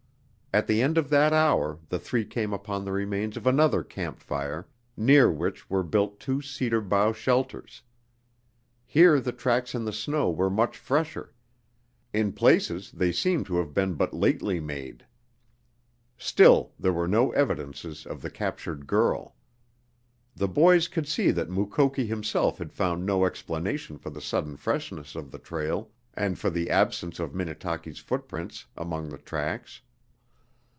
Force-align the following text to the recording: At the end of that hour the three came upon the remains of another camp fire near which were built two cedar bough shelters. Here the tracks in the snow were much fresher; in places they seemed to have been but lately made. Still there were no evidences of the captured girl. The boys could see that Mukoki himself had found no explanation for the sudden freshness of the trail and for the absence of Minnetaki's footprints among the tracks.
At 0.53 0.67
the 0.67 0.81
end 0.81 0.97
of 0.97 1.09
that 1.11 1.31
hour 1.31 1.79
the 1.87 1.97
three 1.97 2.25
came 2.25 2.51
upon 2.51 2.83
the 2.83 2.91
remains 2.91 3.37
of 3.37 3.47
another 3.47 3.83
camp 3.85 4.19
fire 4.19 4.67
near 4.97 5.31
which 5.31 5.69
were 5.69 5.81
built 5.81 6.19
two 6.19 6.41
cedar 6.41 6.81
bough 6.81 7.13
shelters. 7.13 7.83
Here 8.85 9.21
the 9.21 9.31
tracks 9.31 9.73
in 9.73 9.85
the 9.85 9.93
snow 9.93 10.29
were 10.29 10.49
much 10.49 10.77
fresher; 10.77 11.33
in 12.11 12.33
places 12.33 12.91
they 12.91 13.13
seemed 13.13 13.45
to 13.45 13.55
have 13.59 13.73
been 13.73 13.93
but 13.93 14.13
lately 14.13 14.59
made. 14.59 15.05
Still 16.17 16.73
there 16.77 16.91
were 16.91 17.07
no 17.07 17.31
evidences 17.31 18.05
of 18.05 18.21
the 18.21 18.29
captured 18.29 18.87
girl. 18.87 19.37
The 20.35 20.49
boys 20.49 20.89
could 20.89 21.07
see 21.07 21.31
that 21.31 21.49
Mukoki 21.49 22.05
himself 22.07 22.57
had 22.57 22.73
found 22.73 23.05
no 23.05 23.23
explanation 23.23 23.97
for 23.97 24.09
the 24.09 24.19
sudden 24.19 24.57
freshness 24.57 25.15
of 25.15 25.31
the 25.31 25.39
trail 25.39 25.91
and 26.13 26.37
for 26.37 26.49
the 26.49 26.69
absence 26.69 27.21
of 27.21 27.33
Minnetaki's 27.33 27.99
footprints 27.99 28.65
among 28.75 29.07
the 29.07 29.17
tracks. 29.17 29.79